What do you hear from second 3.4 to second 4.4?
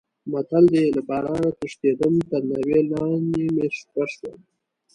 مې شپه شوه.